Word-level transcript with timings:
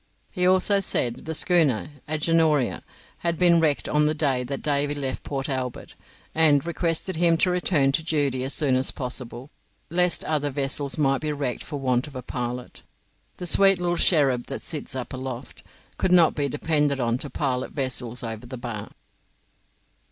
He 0.31 0.47
also 0.47 0.79
said 0.79 1.25
the 1.25 1.35
schooner 1.35 1.87
'Agenoria' 2.09 2.81
had 3.19 3.37
been 3.37 3.59
wrecked 3.59 3.87
on 3.87 4.07
the 4.07 4.15
day 4.15 4.43
that 4.43 4.63
Davy 4.63 4.95
left 4.95 5.21
Port 5.21 5.47
Albert, 5.47 5.93
and 6.33 6.65
requested 6.65 7.17
him 7.17 7.37
to 7.37 7.51
return 7.51 7.91
to 7.91 8.01
duty 8.01 8.43
as 8.43 8.51
soon 8.51 8.75
as 8.75 8.89
possible, 8.89 9.51
lest 9.91 10.23
other 10.23 10.49
vessels 10.49 10.97
might 10.97 11.21
be 11.21 11.31
wrecked 11.31 11.61
for 11.63 11.79
want 11.79 12.07
of 12.07 12.15
a 12.15 12.23
pilot. 12.23 12.81
"The 13.37 13.45
sweet 13.45 13.79
little 13.79 13.95
cherub 13.95 14.47
that 14.47 14.63
sits 14.63 14.95
up 14.95 15.13
aloft" 15.13 15.61
could 15.97 16.11
not 16.11 16.33
be 16.33 16.49
depended 16.49 16.99
on 16.99 17.19
to 17.19 17.29
pilot 17.29 17.71
vessels 17.71 18.23
over 18.23 18.47
the 18.47 18.57
bar. 18.57 18.93